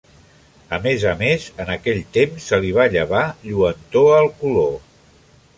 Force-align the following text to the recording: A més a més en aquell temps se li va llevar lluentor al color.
A 0.77 0.79
més 0.85 1.05
a 1.11 1.11
més 1.19 1.45
en 1.65 1.69
aquell 1.75 2.01
temps 2.17 2.49
se 2.53 2.61
li 2.65 2.73
va 2.81 2.89
llevar 2.97 3.23
lluentor 3.51 4.13
al 4.19 4.35
color. 4.43 4.77